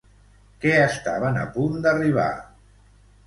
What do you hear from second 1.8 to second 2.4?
d'arribar?